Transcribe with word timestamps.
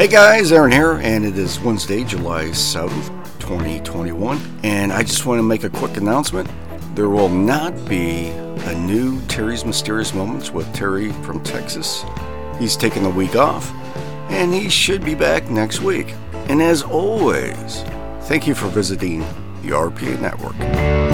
Hey 0.00 0.08
guys, 0.08 0.50
Aaron 0.50 0.72
here, 0.72 0.92
and 0.92 1.26
it 1.26 1.36
is 1.36 1.60
Wednesday, 1.60 2.04
July 2.04 2.44
7th, 2.44 3.08
2021. 3.38 4.40
And 4.62 4.94
I 4.94 5.02
just 5.02 5.26
want 5.26 5.40
to 5.40 5.42
make 5.42 5.62
a 5.62 5.68
quick 5.68 5.98
announcement. 5.98 6.48
There 6.94 7.10
will 7.10 7.28
not 7.28 7.74
be 7.86 8.28
a 8.28 8.74
new 8.78 9.20
Terry's 9.26 9.66
Mysterious 9.66 10.14
Moments 10.14 10.52
with 10.52 10.72
Terry 10.72 11.12
from 11.22 11.42
Texas. 11.42 12.02
He's 12.58 12.78
taking 12.78 13.02
the 13.02 13.10
week 13.10 13.36
off, 13.36 13.70
and 14.30 14.54
he 14.54 14.70
should 14.70 15.04
be 15.04 15.14
back 15.14 15.50
next 15.50 15.82
week. 15.82 16.14
And 16.48 16.62
as 16.62 16.82
always, 16.82 17.82
thank 18.22 18.46
you 18.46 18.54
for 18.54 18.68
visiting 18.68 19.20
the 19.60 19.72
RPA 19.72 20.18
Network. 20.18 21.09